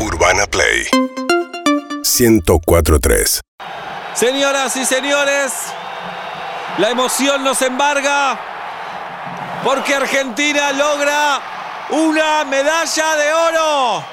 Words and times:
Urbana 0.00 0.46
Play 0.46 0.88
1043. 2.02 3.40
Señoras 4.14 4.74
y 4.76 4.86
señores, 4.86 5.52
la 6.78 6.88
emoción 6.88 7.44
nos 7.44 7.60
embarga 7.60 8.38
porque 9.62 9.94
Argentina 9.94 10.72
logra 10.72 11.40
una 11.90 12.44
medalla 12.44 13.16
de 13.16 13.32
oro. 13.34 14.04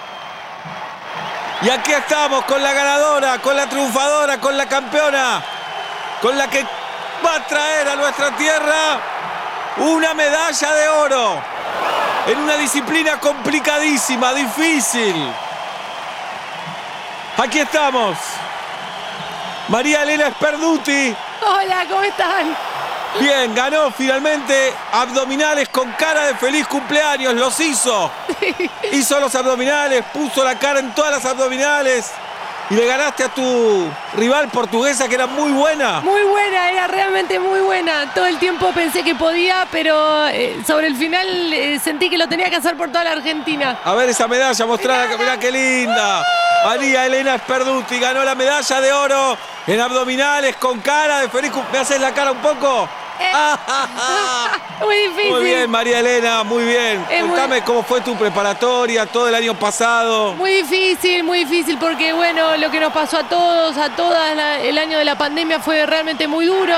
Y 1.61 1.69
aquí 1.69 1.93
estamos 1.93 2.43
con 2.43 2.61
la 2.61 2.73
ganadora, 2.73 3.39
con 3.39 3.55
la 3.55 3.69
triunfadora, 3.69 4.41
con 4.41 4.57
la 4.57 4.67
campeona, 4.67 5.41
con 6.21 6.37
la 6.37 6.49
que 6.49 6.65
va 7.25 7.35
a 7.35 7.47
traer 7.47 7.87
a 7.87 7.95
nuestra 7.95 8.35
tierra 8.35 8.99
una 9.77 10.13
medalla 10.13 10.73
de 10.73 10.89
oro 10.89 11.41
en 12.27 12.39
una 12.39 12.57
disciplina 12.57 13.17
complicadísima, 13.21 14.33
difícil. 14.33 15.15
Aquí 17.37 17.59
estamos. 17.59 18.17
María 19.67 20.01
Elena 20.01 20.31
Sperduti. 20.31 21.15
Hola, 21.45 21.85
¿cómo 21.87 22.01
están? 22.01 22.57
Bien, 23.19 23.53
ganó 23.53 23.91
finalmente 23.91 24.73
abdominales 24.91 25.69
con 25.69 25.91
cara 25.91 26.25
de 26.25 26.35
feliz 26.35 26.67
cumpleaños. 26.67 27.35
Los 27.35 27.59
hizo. 27.59 28.11
Hizo 28.91 29.19
los 29.19 29.35
abdominales, 29.35 30.03
puso 30.11 30.43
la 30.43 30.57
cara 30.57 30.79
en 30.79 30.93
todas 30.95 31.11
las 31.11 31.25
abdominales. 31.25 32.11
Y 32.69 32.75
le 32.75 32.85
ganaste 32.85 33.23
a 33.23 33.29
tu 33.29 33.89
rival 34.15 34.49
portuguesa 34.49 35.07
que 35.07 35.15
era 35.15 35.25
muy 35.25 35.51
buena. 35.51 36.01
Muy 36.01 36.21
buena, 36.23 36.69
era 36.69 36.87
realmente 36.87 37.39
muy 37.39 37.61
buena. 37.61 38.13
Todo 38.13 38.25
el 38.25 38.37
tiempo 38.39 38.73
pensé 38.73 39.03
que 39.03 39.15
podía, 39.15 39.65
pero 39.71 40.27
eh, 40.27 40.61
sobre 40.67 40.87
el 40.87 40.97
final 40.97 41.53
eh, 41.53 41.79
sentí 41.79 42.09
que 42.09 42.17
lo 42.17 42.27
tenía 42.27 42.49
que 42.49 42.57
hacer 42.57 42.75
por 42.75 42.89
toda 42.89 43.05
la 43.05 43.11
Argentina. 43.11 43.79
A 43.85 43.93
ver 43.93 44.09
esa 44.09 44.27
medalla, 44.27 44.65
mostrada, 44.65 45.17
mirá 45.17 45.39
qué 45.39 45.49
linda. 45.49 46.25
María 46.65 47.05
Elena 47.05 47.37
Sperduti 47.37 47.99
ganó 47.99 48.25
la 48.25 48.35
medalla 48.35 48.81
de 48.81 48.91
oro 48.91 49.37
en 49.65 49.79
abdominales 49.79 50.55
con 50.57 50.79
cara 50.79 51.19
de 51.19 51.29
feliz 51.29 51.51
¿Me 51.71 51.77
haces 51.77 52.01
la 52.01 52.13
cara 52.13 52.31
un 52.31 52.39
poco? 52.39 52.89
Muy 54.85 54.95
difícil. 54.95 55.31
Muy 55.31 55.43
bien, 55.43 55.69
María 55.69 55.99
Elena, 55.99 56.43
muy 56.43 56.63
bien. 56.63 57.03
Es 57.09 57.21
muy- 57.21 57.29
Contame 57.31 57.61
cómo 57.63 57.83
fue 57.83 58.01
tu 58.01 58.15
preparatoria 58.15 59.05
todo 59.05 59.27
el 59.27 59.35
año 59.35 59.53
pasado. 59.55 60.33
Muy 60.35 60.51
difícil, 60.51 61.23
muy 61.23 61.39
difícil 61.39 61.77
porque 61.77 62.13
bueno, 62.13 62.55
lo 62.57 62.69
que 62.69 62.79
nos 62.79 62.93
pasó 62.93 63.17
a 63.19 63.23
todos, 63.23 63.75
a 63.77 63.89
todas, 63.95 64.35
la- 64.35 64.59
el 64.59 64.77
año 64.77 64.97
de 64.99 65.05
la 65.05 65.17
pandemia 65.17 65.59
fue 65.59 65.85
realmente 65.85 66.27
muy 66.27 66.45
duro, 66.45 66.75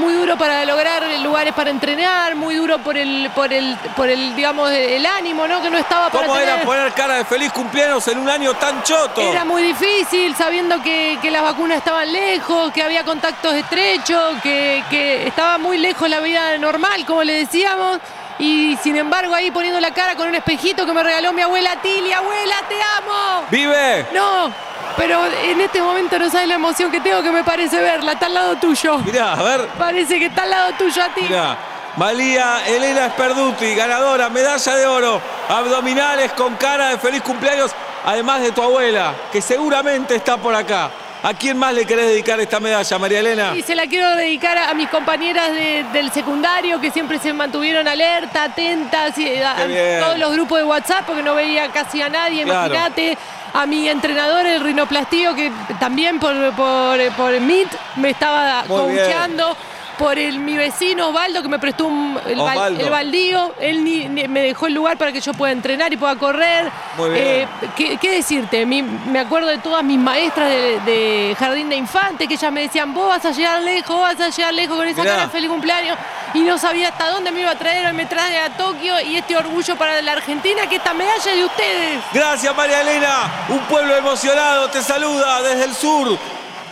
muy 0.00 0.14
duro 0.14 0.36
para 0.36 0.64
lograr 0.64 1.02
lugares 1.22 1.54
para 1.54 1.70
entrenar, 1.70 2.34
muy 2.34 2.56
duro 2.56 2.78
por 2.78 2.96
el, 2.96 3.30
por 3.34 3.52
el, 3.52 3.76
por 3.94 4.08
el, 4.08 4.34
digamos, 4.34 4.70
el 4.70 5.04
ánimo, 5.06 5.46
¿no? 5.46 5.60
Que 5.62 5.70
no 5.70 5.78
estaba 5.78 6.10
para 6.10 6.26
¿Cómo 6.26 6.38
era 6.38 6.52
tener. 6.52 6.66
poner 6.66 6.92
cara 6.92 7.14
de 7.14 7.24
feliz 7.24 7.52
cumpleaños 7.52 8.06
en 8.08 8.18
un 8.18 8.28
año 8.28 8.54
tan 8.54 8.82
choto? 8.82 9.20
Era 9.20 9.44
muy 9.44 9.62
difícil, 9.62 10.34
sabiendo 10.34 10.82
que, 10.82 11.18
que 11.22 11.30
las 11.30 11.42
vacunas 11.42 11.78
estaban 11.78 12.10
lejos, 12.12 12.72
que 12.72 12.82
había 12.82 13.04
contactos 13.04 13.54
estrechos, 13.54 14.36
que, 14.42 14.82
que 14.90 15.28
estaba 15.28 15.58
muy 15.58 15.78
lejos 15.78 16.08
la 16.08 16.20
vida 16.20 16.56
normal, 16.58 17.04
como 17.06 17.22
le 17.22 17.34
decíamos. 17.34 17.98
Y 18.38 18.78
sin 18.82 18.96
embargo, 18.96 19.34
ahí 19.34 19.50
poniendo 19.50 19.78
la 19.80 19.90
cara 19.90 20.16
con 20.16 20.26
un 20.26 20.34
espejito 20.34 20.86
que 20.86 20.92
me 20.94 21.02
regaló 21.02 21.32
mi 21.34 21.42
abuela 21.42 21.76
Tili. 21.82 22.10
¡Abuela, 22.10 22.54
te 22.70 22.76
amo! 22.98 23.44
¡Vive! 23.50 24.06
No, 24.14 24.50
pero 24.96 25.24
en 25.26 25.60
este 25.60 25.80
momento 25.80 26.18
no 26.18 26.30
sabes 26.30 26.48
la 26.48 26.54
emoción 26.54 26.90
que 26.90 27.00
tengo 27.00 27.22
que 27.22 27.30
me 27.30 27.42
parece 27.44 27.80
verla. 27.80 28.12
Está 28.12 28.26
al 28.26 28.34
lado 28.34 28.56
tuyo. 28.56 28.98
Mirá, 28.98 29.32
a 29.32 29.42
ver, 29.42 29.66
Parece 29.78 30.18
que 30.18 30.26
está 30.26 30.42
al 30.42 30.50
lado 30.50 30.72
tuyo 30.78 31.02
a 31.02 31.08
ti. 31.14 31.22
mirá. 31.22 31.56
María 31.96 32.64
Elena 32.68 33.08
Sperduti, 33.10 33.74
ganadora, 33.74 34.28
medalla 34.28 34.74
de 34.76 34.86
oro, 34.86 35.20
abdominales 35.48 36.32
con 36.32 36.54
cara 36.54 36.90
de 36.90 36.98
feliz 36.98 37.20
cumpleaños, 37.20 37.72
además 38.04 38.40
de 38.42 38.52
tu 38.52 38.62
abuela, 38.62 39.12
que 39.32 39.42
seguramente 39.42 40.14
está 40.14 40.36
por 40.36 40.54
acá. 40.54 40.88
¿A 41.22 41.34
quién 41.34 41.58
más 41.58 41.74
le 41.74 41.84
querés 41.84 42.06
dedicar 42.08 42.40
esta 42.40 42.60
medalla, 42.60 42.98
María 42.98 43.20
Elena? 43.20 43.52
Y 43.54 43.62
se 43.62 43.74
la 43.74 43.86
quiero 43.86 44.16
dedicar 44.16 44.56
a, 44.56 44.70
a 44.70 44.74
mis 44.74 44.88
compañeras 44.88 45.52
de- 45.52 45.84
del 45.92 46.10
secundario 46.12 46.80
que 46.80 46.90
siempre 46.90 47.18
se 47.18 47.32
mantuvieron 47.34 47.86
alerta, 47.86 48.44
atentas, 48.44 49.18
y 49.18 49.34
a, 49.36 49.54
todos 50.00 50.18
los 50.18 50.32
grupos 50.32 50.58
de 50.58 50.64
WhatsApp 50.64 51.04
porque 51.06 51.22
no 51.22 51.34
veía 51.34 51.68
casi 51.68 52.00
a 52.00 52.08
nadie, 52.08 52.44
Claro. 52.44 52.74
imagínate. 52.74 53.18
A 53.52 53.66
mi 53.66 53.88
entrenador, 53.88 54.46
el 54.46 54.60
rinoplastío, 54.62 55.34
que 55.34 55.50
también 55.80 56.20
por, 56.20 56.32
por, 56.54 57.00
por 57.16 57.38
Meet 57.40 57.68
me 57.96 58.10
estaba 58.10 58.62
coacheando. 58.66 59.56
Por 60.00 60.18
el, 60.18 60.38
mi 60.38 60.56
vecino 60.56 61.08
Osvaldo, 61.08 61.42
que 61.42 61.48
me 61.48 61.58
prestó 61.58 61.84
un- 61.86 62.18
el, 62.26 62.38
bal- 62.38 62.56
Osvaldo. 62.56 62.80
el 62.84 62.90
baldío. 62.90 63.54
Él 63.60 63.84
ni- 63.84 64.08
ni- 64.08 64.26
me 64.28 64.40
dejó 64.40 64.66
el 64.66 64.72
lugar 64.74 64.96
para 64.96 65.12
que 65.12 65.20
yo 65.20 65.34
pueda 65.34 65.52
entrenar 65.52 65.92
y 65.92 65.98
pueda 65.98 66.16
correr. 66.16 66.70
Muy 66.96 67.10
bien. 67.10 67.22
Eh, 67.26 67.48
¿qué, 67.76 67.98
qué 67.98 68.10
decirte? 68.12 68.64
Mi- 68.64 68.82
me 68.82 69.18
acuerdo 69.20 69.48
de 69.48 69.58
todas 69.58 69.84
mis 69.84 69.98
maestras 69.98 70.48
de, 70.48 70.80
de 70.86 71.36
jardín 71.38 71.68
de 71.68 71.76
infantes 71.76 72.26
que 72.26 72.34
ellas 72.34 72.50
me 72.50 72.62
decían, 72.62 72.94
vos 72.94 73.08
vas 73.08 73.24
a 73.26 73.30
llegar 73.32 73.60
lejos, 73.60 73.94
vos 73.94 74.00
vas 74.16 74.20
a 74.20 74.30
llegar 74.34 74.54
lejos 74.54 74.76
con 74.76 74.88
esa 74.88 75.00
Mirá. 75.02 75.12
cara 75.12 75.26
de 75.26 75.30
feliz 75.32 75.50
cumpleaños. 75.50 75.98
Y 76.32 76.40
no 76.40 76.56
sabía 76.56 76.88
hasta 76.88 77.10
dónde 77.10 77.30
me 77.30 77.40
iba 77.42 77.50
a 77.50 77.56
traer, 77.58 77.86
hoy 77.86 77.92
me 77.92 78.06
trae 78.06 78.38
a 78.40 78.50
Tokio 78.56 78.98
y 79.02 79.16
este 79.16 79.36
orgullo 79.36 79.76
para 79.76 80.00
la 80.00 80.12
Argentina, 80.12 80.66
que 80.68 80.76
esta 80.76 80.94
medalla 80.94 81.30
es 81.30 81.36
de 81.36 81.44
ustedes. 81.44 82.00
Gracias, 82.14 82.56
María 82.56 82.80
Elena. 82.80 83.30
Un 83.50 83.58
pueblo 83.64 83.94
emocionado 83.96 84.68
te 84.70 84.80
saluda 84.82 85.42
desde 85.42 85.64
el 85.64 85.74
sur 85.74 86.18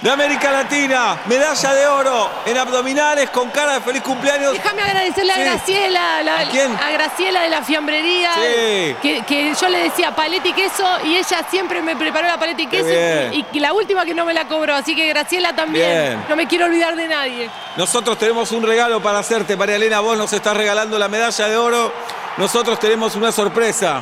de 0.01 0.11
América 0.11 0.53
Latina. 0.53 1.19
Medalla 1.27 1.75
de 1.75 1.87
oro 1.87 2.31
en 2.47 2.57
abdominales 2.57 3.31
con 3.31 3.51
cara 3.51 3.75
de 3.75 3.81
feliz 3.81 4.03
cumpleaños. 4.03 4.53
Déjame 4.53 4.83
agradecerle 4.83 5.35
Sí. 5.35 5.41
a 5.41 5.45
Graciela, 5.45 6.23
la- 6.23 6.39
¿A 6.41 6.49
quién? 6.49 6.73
a 6.77 6.91
Graciela 6.91 7.43
de 7.43 7.49
la 7.49 7.63
fiambrería, 7.63 8.31
Sí. 8.35 8.97
que, 9.03 9.23
que 9.27 9.55
yo 9.61 9.69
le 9.69 9.79
decía 9.85 10.15
paleta 10.15 10.47
y 10.49 10.53
queso 10.53 10.85
y 11.05 11.17
ella 11.17 11.45
siempre 11.51 11.83
me 11.83 11.97
preparó 11.97 12.29
la 12.29 12.39
paleta 12.39 12.63
y 12.63 12.67
queso 12.69 12.89
y, 13.33 13.45
y 13.53 13.61
la 13.61 13.73
última 13.73 14.05
que 14.05 14.15
no 14.15 14.25
me 14.25 14.35
la 14.35 14.47
cobró, 14.47 14.75
así 14.75 14.95
que 14.95 15.07
Graciela 15.09 15.55
también. 15.55 15.89
Bien. 15.91 16.25
No 16.29 16.37
me 16.37 16.47
quiero 16.47 16.67
olvidar 16.67 16.95
de 16.95 17.09
nadie. 17.09 17.51
Nosotros 17.77 18.17
tenemos 18.19 18.53
un 18.53 18.63
regalo 18.65 19.01
para 19.03 19.19
hacerte, 19.19 19.57
María 19.57 19.77
Elena. 19.77 20.01
Vos 20.01 20.17
nos 20.17 20.33
estás 20.33 20.57
regalando 20.57 20.99
la 20.99 21.09
medalla 21.09 21.49
de 21.49 21.57
oro. 21.57 21.93
Nosotros 22.37 22.79
tenemos 22.79 23.17
una 23.17 23.33
sorpresa. 23.33 24.01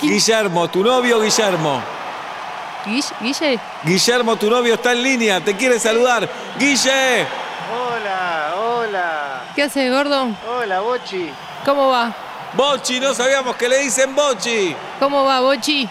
Guillermo, 0.00 0.68
tu 0.68 0.84
novio 0.84 1.20
Guillermo. 1.20 1.82
Guille, 2.86 3.08
Guille, 3.20 3.58
Guillermo, 3.84 4.36
tu 4.36 4.48
novio 4.48 4.74
está 4.74 4.92
en 4.92 5.02
línea, 5.02 5.40
te 5.40 5.56
quiere 5.56 5.78
saludar. 5.78 6.28
Guille, 6.58 7.26
Hola, 7.74 8.54
hola, 8.56 9.42
¿qué 9.56 9.64
haces, 9.64 9.90
gordo? 9.90 10.28
hola, 10.48 10.80
Bochi. 10.80 11.30
¿Cómo 11.64 11.88
va? 11.88 12.12
Bochi, 12.52 13.00
no 13.00 13.12
sabíamos 13.12 13.56
que 13.56 13.68
le 13.68 13.78
dicen 13.80 14.14
Bochi. 14.14 14.74
¿Cómo 15.00 15.24
va, 15.24 15.40
Bochi? 15.40 15.88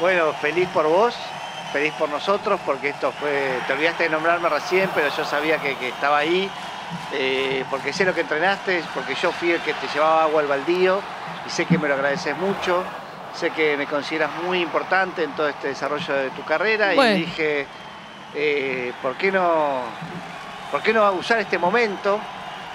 Bueno, 0.00 0.32
feliz 0.40 0.66
por 0.72 0.86
vos, 0.88 1.14
feliz 1.74 1.92
por 1.98 2.08
nosotros, 2.08 2.58
porque 2.64 2.88
esto 2.88 3.12
fue. 3.20 3.60
Te 3.66 3.74
olvidaste 3.74 4.04
de 4.04 4.08
nombrarme 4.10 4.48
recién, 4.48 4.88
pero 4.94 5.08
yo 5.14 5.24
sabía 5.26 5.58
que, 5.58 5.76
que 5.76 5.88
estaba 5.90 6.16
ahí, 6.18 6.50
eh, 7.12 7.64
porque 7.68 7.92
sé 7.92 8.06
lo 8.06 8.14
que 8.14 8.22
entrenaste, 8.22 8.82
porque 8.94 9.14
yo 9.14 9.30
fui 9.32 9.50
el 9.50 9.60
que 9.60 9.74
te 9.74 9.86
llevaba 9.92 10.22
agua 10.22 10.40
al 10.40 10.46
baldío 10.48 11.02
y 11.46 11.50
sé 11.50 11.66
que 11.66 11.76
me 11.76 11.86
lo 11.86 11.94
agradeces 11.94 12.34
mucho. 12.38 12.82
Sé 13.34 13.50
que 13.50 13.76
me 13.76 13.86
consideras 13.86 14.30
muy 14.44 14.60
importante 14.60 15.22
en 15.22 15.32
todo 15.32 15.48
este 15.48 15.68
desarrollo 15.68 16.14
de 16.14 16.30
tu 16.30 16.42
carrera 16.44 16.92
Bueno. 16.94 17.16
y 17.16 17.20
dije, 17.20 17.66
eh, 18.34 18.92
¿por 19.00 19.14
qué 19.16 19.30
no, 19.32 19.82
por 20.70 20.82
qué 20.82 20.92
no 20.92 21.10
usar 21.12 21.38
este 21.40 21.56
momento 21.58 22.18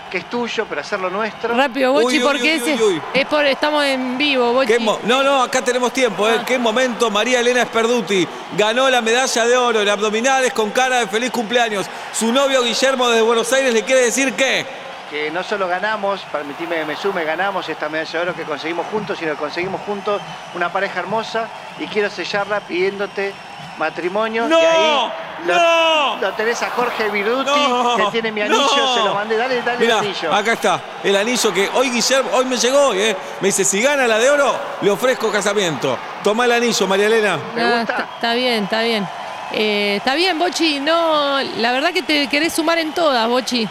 que 0.09 0.19
es 0.19 0.29
tuyo, 0.29 0.65
pero 0.67 0.81
hacerlo 0.81 1.09
nuestro? 1.09 1.55
Rápido, 1.55 1.91
Bochi, 1.91 2.05
Uy, 2.05 2.17
uy, 2.17 2.23
porque 2.23 2.61
uy. 2.83 3.01
es 3.13 3.25
por 3.25 3.45
estamos 3.45 3.83
en 3.85 4.17
vivo, 4.17 4.53
Bochi. 4.53 4.73
No, 5.03 5.23
no, 5.23 5.43
acá 5.43 5.61
tenemos 5.61 5.91
tiempo, 5.91 6.27
¿eh? 6.29 6.37
Ah. 6.39 6.43
Qué 6.45 6.57
momento. 6.57 7.11
María 7.11 7.41
Elena 7.41 7.63
Sperduti 7.65 8.27
ganó 8.57 8.89
la 8.89 9.01
medalla 9.01 9.45
de 9.45 9.57
oro 9.57 9.81
en 9.81 9.89
abdominales 9.89 10.53
con 10.53 10.71
cara 10.71 10.99
de 10.99 11.07
feliz 11.07 11.31
cumpleaños. 11.31 11.85
Su 12.13 12.31
novio 12.31 12.63
Guillermo 12.63 13.09
desde 13.09 13.21
Buenos 13.23 13.51
Aires 13.51 13.73
le 13.73 13.83
quiere 13.83 14.01
decir 14.01 14.33
que. 14.33 14.84
Que 15.09 15.29
no 15.31 15.43
solo 15.43 15.67
ganamos, 15.67 16.21
permitime 16.31 16.77
que 16.77 16.85
me 16.85 16.95
sume, 16.95 17.23
ganamos 17.23 17.67
esta 17.69 17.89
medalla 17.89 18.11
de 18.11 18.19
oro 18.19 18.35
que 18.35 18.43
conseguimos 18.43 18.85
juntos, 18.87 19.17
sino 19.17 19.31
que 19.31 19.37
conseguimos 19.37 19.81
juntos 19.81 20.21
una 20.53 20.69
pareja 20.71 20.99
hermosa 20.99 21.47
y 21.79 21.85
quiero 21.87 22.09
sellarla 22.09 22.59
pidiéndote 22.61 23.33
matrimonio. 23.77 24.47
¡No! 24.47 24.59
Y 24.61 24.65
ahí 24.65 25.11
lo, 25.45 25.53
¡No! 25.55 26.17
lo 26.21 26.31
tenés 26.33 26.61
a 26.63 26.69
Jorge 26.71 27.09
Virduti, 27.09 27.49
No, 27.49 27.97
que 27.97 28.03
tiene 28.11 28.31
mi 28.31 28.41
anillo, 28.41 28.61
no. 28.61 28.95
se 28.95 29.03
lo 29.03 29.13
mandé, 29.13 29.37
dale, 29.37 29.61
dale 29.61 29.77
Mirá, 29.79 29.99
el 29.99 30.05
anillo. 30.05 30.33
acá 30.33 30.53
está, 30.53 30.81
el 31.03 31.15
anillo 31.15 31.53
que 31.53 31.69
hoy 31.73 31.89
Guillermo, 31.89 32.29
hoy 32.33 32.45
me 32.45 32.57
llegó, 32.57 32.93
¿eh? 32.93 33.15
Me 33.41 33.49
dice, 33.49 33.63
si 33.65 33.81
gana 33.81 34.07
la 34.07 34.17
de 34.17 34.29
oro, 34.29 34.55
le 34.81 34.89
ofrezco 34.89 35.31
casamiento. 35.31 35.97
Toma 36.23 36.45
el 36.45 36.53
anillo, 36.53 36.87
María 36.87 37.07
Elena. 37.07 37.37
¿Me 37.53 37.61
Ah, 37.61 37.77
gusta? 37.79 37.93
Está, 37.93 38.07
está 38.15 38.33
bien, 38.33 38.63
está 38.63 38.81
bien. 38.81 39.07
Eh, 39.51 39.95
está 39.97 40.15
bien, 40.15 40.39
Bochi. 40.39 40.79
No, 40.79 41.39
la 41.57 41.71
verdad 41.71 41.91
que 41.93 42.01
te 42.01 42.27
querés 42.27 42.53
sumar 42.53 42.79
en 42.79 42.93
todas, 42.93 43.27
Bochi. 43.27 43.67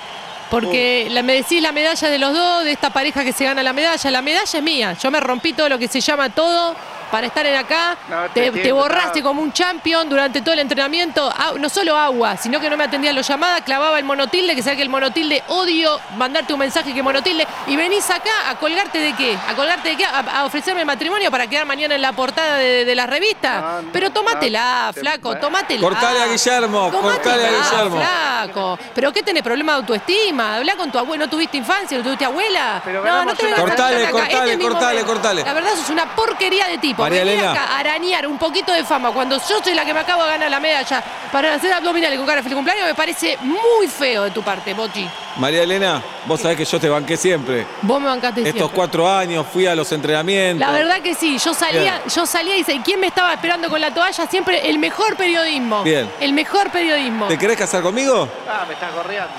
Porque 0.50 1.08
la, 1.11 1.23
me 1.23 1.35
decís 1.35 1.62
la 1.62 1.73
medalla 1.73 2.08
de 2.08 2.19
los 2.19 2.32
dos, 2.32 2.64
de 2.64 2.73
esta 2.73 2.91
pareja 2.91 3.25
que 3.25 3.32
se 3.32 3.44
gana 3.44 3.62
la 3.62 3.73
medalla. 3.73 4.11
La 4.11 4.23
medalla 4.23 4.58
es 4.58 4.62
mía. 4.62 4.96
Yo 5.00 5.11
me 5.11 5.20
rompí 5.20 5.52
todo 5.52 5.69
lo 5.69 5.79
que 5.79 5.88
se 5.88 6.00
llama 6.00 6.31
todo 6.31 6.76
para 7.14 7.28
estar 7.28 7.46
en 7.46 7.55
acá. 7.55 7.96
No, 8.08 8.22
te 8.25 8.28
te, 8.28 8.40
te 8.40 8.46
entiendo, 8.49 8.75
borraste 8.75 9.20
no. 9.20 9.26
como 9.28 9.40
un 9.40 9.52
champion 9.52 10.08
durante 10.08 10.40
todo 10.43 10.52
el 10.52 10.58
entrenamiento. 10.58 11.32
Ah, 11.37 11.52
no 11.56 11.69
solo 11.69 11.96
agua, 11.96 12.37
sino 12.37 12.58
que 12.58 12.69
no 12.69 12.76
me 12.76 12.82
atendían 12.84 13.14
los 13.14 13.28
llamadas, 13.28 13.61
clavaba 13.62 13.96
el 14.00 14.05
monotilde, 14.05 14.56
que 14.56 14.62
sabe 14.64 14.76
que 14.76 14.82
el 14.82 14.88
monotilde 14.88 15.44
odio 15.49 16.00
mandarte 16.16 16.52
un 16.52 16.58
mensaje 16.58 16.93
que 16.93 17.02
monotilde. 17.05 17.46
Y 17.69 17.76
venís 17.76 18.11
acá 18.11 18.50
a 18.50 18.56
colgarte 18.56 18.99
de 18.99 19.12
qué? 19.14 19.38
¿A 19.49 19.55
colgarte 19.55 19.90
de 19.90 19.96
qué? 19.96 20.05
¿A, 20.05 20.19
a 20.40 20.44
ofrecerme 20.44 20.84
matrimonio 20.84 21.31
para 21.31 21.46
quedar 21.46 21.66
mañana 21.66 21.94
en 21.94 22.02
la 22.02 22.12
portada 22.12 22.56
de, 22.56 22.84
de 22.84 22.94
la 22.96 23.06
revista? 23.06 23.61
No, 23.61 23.82
no, 23.82 23.88
Pero 23.93 24.11
tómatela, 24.11 24.87
no, 24.87 24.93
te- 24.93 25.00
flaco, 25.00 25.37
tómatela. 25.37 25.81
Cortale 25.81 26.20
a 26.20 26.26
Guillermo, 26.26 26.90
cortale 26.90 27.46
a 27.46 27.50
Guillermo. 27.50 27.96
flaco. 27.99 28.78
¿Pero 28.94 29.12
qué 29.12 29.22
tenés 29.22 29.43
problema 29.44 29.72
de 29.72 29.78
autoestima? 29.78 30.56
Habla 30.56 30.75
con 30.75 30.90
tu 30.90 30.99
abuelo, 30.99 31.25
¿no 31.26 31.31
tuviste 31.31 31.56
infancia? 31.58 31.96
¿No 31.96 32.02
tuviste 32.02 32.25
abuela? 32.25 32.82
Pero 32.84 33.05
no, 33.05 33.25
no 33.25 33.34
te 33.34 33.44
Cortale, 33.55 34.02
acá. 34.06 34.11
cortale, 34.12 34.52
Este 34.52 34.64
cortale, 34.69 35.05
cortale. 35.05 35.44
La 35.44 35.52
verdad, 35.52 35.70
sos 35.76 35.90
una 35.90 36.06
porquería 36.16 36.66
de 36.66 36.78
tipo. 36.78 37.03
María 37.10 37.22
Elena. 37.22 37.52
acá 37.52 37.64
a 37.64 37.78
arañar 37.78 38.26
un 38.26 38.38
poquito 38.38 38.72
de 38.72 38.84
fama 38.84 39.10
cuando 39.12 39.36
yo 39.36 39.62
soy 39.62 39.74
la 39.74 39.84
que 39.84 39.94
me 39.94 40.00
acabo 40.00 40.22
de 40.24 40.30
ganar 40.30 40.50
la 40.50 40.60
medalla 40.60 41.02
para 41.32 41.54
hacer 41.54 41.72
abdominales 41.72 42.16
con 42.18 42.26
cara 42.26 42.36
de 42.38 42.42
feliz 42.42 42.56
cumpleaños 42.56 42.86
me 42.86 42.94
parece 42.94 43.38
muy 43.42 43.86
feo 43.88 44.24
de 44.24 44.30
tu 44.30 44.42
parte, 44.42 44.74
Bochi. 44.74 45.08
María 45.36 45.62
Elena, 45.64 46.00
vos 46.26 46.40
sabés 46.40 46.56
que 46.56 46.64
yo 46.64 46.78
te 46.78 46.88
banqué 46.88 47.16
siempre. 47.16 47.66
Vos 47.82 48.00
me 48.00 48.06
bancaste 48.06 48.40
Estos 48.40 48.54
siempre. 48.54 48.74
cuatro 48.76 49.10
años 49.10 49.44
fui 49.52 49.66
a 49.66 49.74
los 49.74 49.90
entrenamientos. 49.92 50.60
La 50.66 50.72
verdad 50.72 51.00
que 51.02 51.14
sí, 51.14 51.38
yo 51.38 51.52
salía, 51.54 51.80
Bien. 51.80 52.02
yo 52.14 52.24
salía 52.26 52.54
y 52.54 52.58
dice, 52.58 52.80
¿quién 52.84 53.00
me 53.00 53.08
estaba 53.08 53.32
esperando 53.34 53.68
con 53.68 53.80
la 53.80 53.92
toalla? 53.92 54.26
Siempre 54.26 54.68
el 54.68 54.78
mejor 54.78 55.16
periodismo. 55.16 55.82
Bien. 55.82 56.08
El 56.20 56.32
mejor 56.32 56.70
periodismo. 56.70 57.26
¿Te 57.26 57.36
querés 57.36 57.56
casar 57.58 57.82
conmigo? 57.82 58.28
Ah, 58.48 58.64
me 58.68 58.74
estás 58.74 58.94
gorreando. 58.94 59.32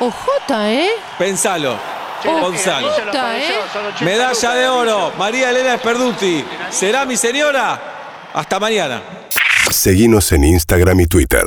Ojota, 0.00 0.72
¿eh? 0.72 0.90
Pensalo. 1.18 1.76
Gonzalo. 2.24 2.88
¿eh? 2.90 3.60
son 3.72 3.86
80 3.86 4.04
Medalla 4.04 4.54
de 4.54 4.68
oro. 4.68 5.12
María 5.18 5.50
Elena 5.50 5.74
Esperduti. 5.74 6.44
¿Será 6.70 7.04
mi 7.04 7.16
señora? 7.16 7.80
Hasta 8.32 8.58
mañana. 8.58 9.02
Seguinos 9.70 10.30
en 10.32 10.44
Instagram 10.44 11.00
y 11.00 11.06
Twitter. 11.06 11.44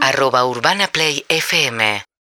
arroba 0.00 0.44
Urbana 0.44 0.88
Play 0.88 1.24
FM 1.28 2.04